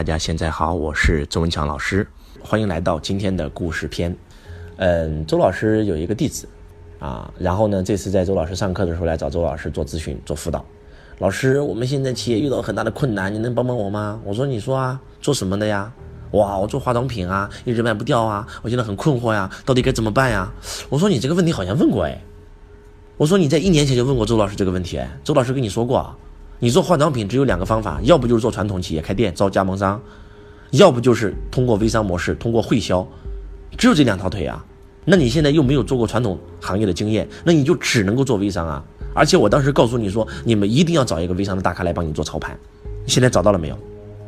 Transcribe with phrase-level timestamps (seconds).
[0.00, 2.08] 大家现在好，我是周文强老师，
[2.42, 4.16] 欢迎来到今天的故事篇。
[4.78, 6.48] 嗯，周老师有一个弟子
[6.98, 10.64] 啊，然后呢，这次在周老师上课的时候来找周老师做咨询、做辅导。
[11.18, 14.18] 老师，我们现在企业遇到很大的困难，你能帮帮我吗？
[14.24, 15.92] 我说，你说啊，做什么的呀？
[16.30, 20.50] 哇，我做化妆品啊，一直卖不掉啊，我现在很困惑呀，到底该怎么办呀？
[20.88, 22.18] 我说你这个问题好像问过哎，
[23.18, 26.16] 我说你在一年前就问过周老师这个问题哎，周老师跟你说过，
[26.60, 30.00] 你做化妆品只有两个方法，要不就是做传统企业开店招加盟商，
[30.70, 33.04] 要不就是通过微商模式，通过会销，
[33.78, 34.64] 只有这两条腿啊。
[35.06, 38.84] 那你现在又没有做过传统行业的经验，那你就只能够做微商啊。
[39.14, 42.56] 而且我当时告诉你说，你们一定要找一个微商的大咖来帮你做操盘，
[43.06, 43.78] 现在找到了没有？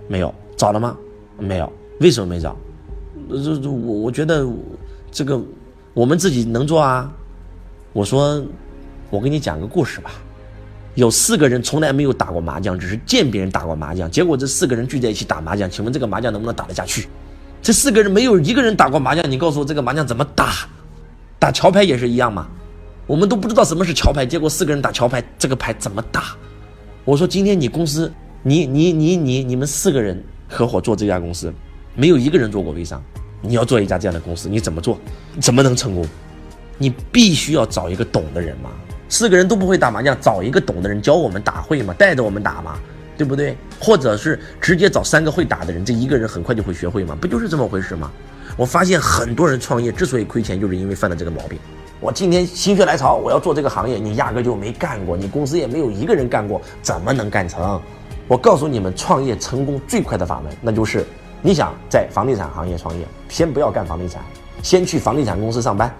[0.09, 0.97] 没有，找了吗？
[1.39, 1.71] 没有。
[2.01, 2.57] 为什么没找？
[3.29, 4.45] 这这我我觉得
[5.11, 5.41] 这个
[5.93, 7.13] 我们自己能做啊。
[7.93, 8.43] 我说，
[9.11, 10.11] 我给你讲个故事吧。
[10.95, 14.11] 有四个人从来没有打过麻将，只是见别人打过麻将。
[14.11, 17.09] 结果这四个人聚在一起打麻将，请问这个麻将能不能打得下去？
[17.63, 20.69] 这四个人没有一个人打过麻将，你告诉我这个麻将怎么打？
[21.39, 22.47] 打桥牌也是一样嘛。
[23.07, 26.37] 我们都不知道什么是桥牌，结果四个人打桥牌，这个牌怎么打？
[27.05, 28.13] 我说今天你公司，
[28.43, 31.53] 你你你你你们四个人合伙做这家公司。
[31.95, 33.03] 没有一个人做过微商，
[33.41, 34.99] 你要做一家这样的公司，你怎么做？
[35.41, 36.07] 怎么能成功？
[36.79, 38.71] 你必须要找一个懂的人嘛。
[39.13, 42.79] 四个人都不会打麻将，找一个懂的人教我们打会嘛，带着我们打嘛，
[43.15, 43.55] 对不对？
[43.79, 48.11] 或者是直接找三个会打的人，这一个人很快就会学会嘛，不就是这么回事吗？
[48.57, 51.59] 我发现很多人创业之所以亏钱，就是因为犯了这个毛病。
[52.01, 57.79] 我今天心血来潮，我要做这个行业，你压根就没干过，你公司也没有一个人干过，怎么能干成？
[58.27, 61.05] 我告诉你们，创业成功最快的法门，那就是。
[61.45, 64.23] 你想在房地产行业创业，先不要干房地产，
[64.63, 65.93] 先去房地产公司上班，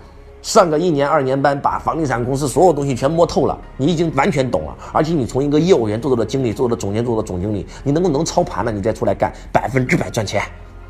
[0.43, 4.77] 上个一年二年班，把房地产公司所有东西全摸透了，你已经完全懂了。
[4.93, 10.43] 而且你从一个业务员做到了经理，做到总监，做到总经理，你能够能操盘了，你再出来干，百分之百赚钱。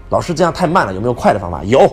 [0.08, 1.62] 老师这样太慢了，有没有快的方法？
[1.64, 1.86] 有，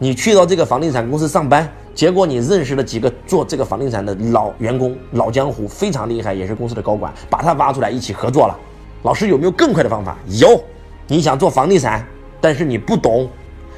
[0.00, 8.58] 你去到这个房地产公司上班，结果你认识了几个做这个房地产的老员工、老江湖，非常厉害，也是公司的高管，把他挖出来一起合作了。
[9.04, 10.16] 老师有没有更快的方法？
[10.26, 10.60] 有。
[11.06, 12.04] 你想做房地产，
[12.40, 13.28] 但是你不懂，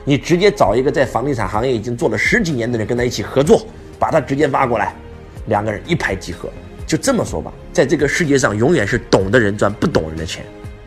[0.08, 3.66] 你直接找一个在房地产行业已经做了十几年的人跟他一起合作，
[3.98, 4.94] 把他直接挖过来，
[5.46, 6.48] 两个人一拍即合。
[6.86, 10.44] 就这么说吧，在这个世界上，永远是懂的人赚不懂人的钱。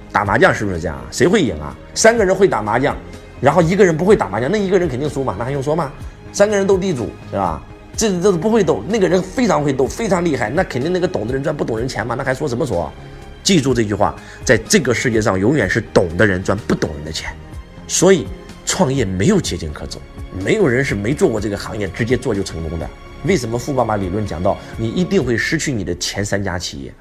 [0.09, 1.03] 打麻将是不是这样啊？
[1.12, 1.75] 谁会赢啊？
[1.94, 2.96] 三个人会打麻将，
[3.41, 5.91] 然后一个人不会打麻将，那一个人肯定输嘛，那还用说吗？
[6.31, 7.62] 三个人斗地主，对吧？
[7.97, 12.90] 这这是不会斗，那个人非常会斗，非常厉害，那肯定那个懂的人赚不懂人钱嘛，那还说什么说？
[13.44, 14.16] 记住这句话，
[14.46, 17.29] 在这个世界上，永远是懂的人赚不懂人的钱，
[17.85, 18.25] 所以
[18.69, 20.00] 创业没有捷径可走，
[20.46, 22.88] 没有人是没做过这个行业直接做就成功的。
[23.25, 26.94] 为什么富爸爸理论讲到你一定会失去你的前三家企业，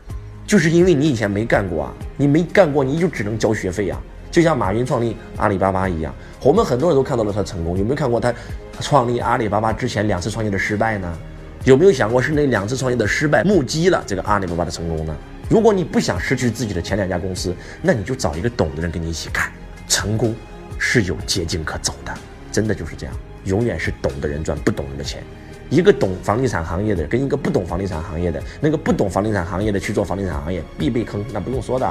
[0.46, 6.12] 就是因为你以前没干过啊，你没干过你就只能交学费啊，就像马云创立阿里巴巴一样，
[6.42, 8.32] 我们很多人都看到了他成功，有没有看过他
[8.80, 11.18] 创立阿里巴巴之前两次创业的失败呢？
[11.64, 15.14] 有没有想过是那两次创业的失败目击了这个阿里巴巴的成功呢？
[15.50, 19.52] 如果你不想失去自己的前两家公司，那你就找一个懂的人跟你一起干。
[19.86, 20.34] 成功
[20.78, 22.14] 是有捷径可走的，
[22.52, 23.14] 真的就是这样。
[23.44, 25.22] 永远是懂的人赚不懂人的钱。
[25.70, 31.86] 一个懂房地产行业的跟一个不懂房地产行业的，那个不懂房地产行业的去做房地产行业必被坑，那不用说的。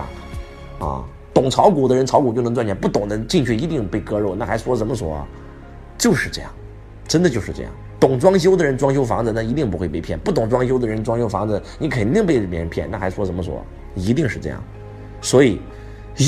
[0.79, 1.03] 啊，
[1.33, 5.25] 懂炒股的人炒股就能赚钱，不懂的人进去一定被割肉，那还说什么说？
[5.97, 6.51] 就是这样，
[7.07, 7.71] 真的就是这样。
[7.99, 12.89] 懂装修的人装修房子，那一定不会被骗；不懂装修的人装修房子，你肯定被别人骗。
[12.89, 13.63] 那还说什么说？
[13.95, 14.63] 一定是这样。
[15.21, 15.59] 所以，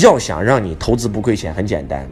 [0.02, 2.08] 要想让你投资不亏钱，很简单，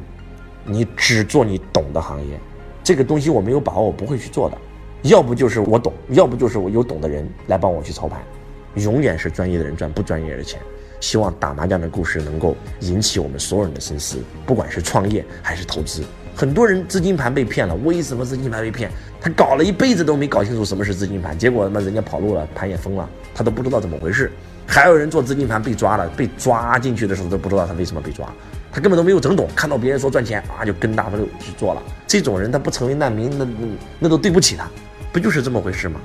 [0.68, 2.38] 你只做你懂的行业。
[2.84, 4.56] 这个东西我没有把握，我不会去做的。
[5.02, 8.20] 要不就是我懂，要不就是我有懂的人来帮我去操盘。
[8.74, 10.60] 永远是专业的人赚不专业的钱。
[11.00, 16.02] 希望打麻将的故事能够引起我们所有人的深思，不管是创业还是投资。
[16.34, 18.90] 很多人资金盘被骗了，为什么资金盘被骗？
[19.20, 24.30] 他搞了一辈子都没搞清楚什么是资金盘，结果他妈人家跑路了，盘也封了，他都不知道怎么回事。
[24.66, 28.28] 还有人做资金盘被抓了，被抓进去的时候都不知道他为什么被抓，
[28.70, 31.82] 他根本都没有整懂，看到别人说赚钱啊就跟大发就去做了。
[32.06, 33.68] 这种人他不成为难民，那那
[34.00, 34.68] 那都对不起他，
[35.12, 36.00] 不就是这么回事吗？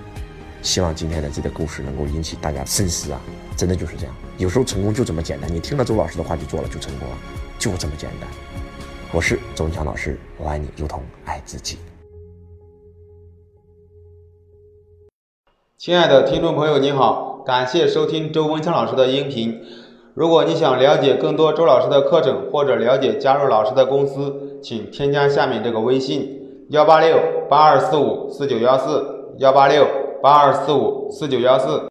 [0.61, 3.19] 希望今天的这个故事能够引起大家深思啊！
[3.57, 7.17] 真的就是这样，有时候成功就这么简单，你听了周老师的话就做了就成功了，
[7.59, 8.29] 就这么简单。
[9.11, 11.77] 我是周文强老师，我爱你如同爱自己。
[15.77, 19.61] 亲爱的听众朋友，你好，感谢收听周文强老师的音频。
[20.15, 26.39] 如果你想了解更多周老师的课程，或者了解加入老师的公司，请添加下面这个微信：
[26.69, 27.17] 幺八六
[27.49, 29.87] 八二四五四九幺四幺八六
[30.21, 31.81] 八二四五四九幺四。